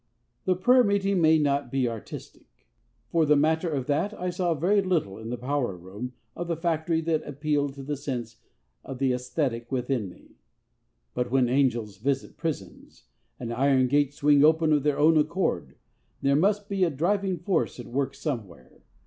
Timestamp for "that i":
3.85-4.31